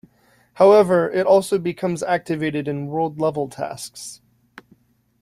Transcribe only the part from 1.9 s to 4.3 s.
activated in word-level tasks.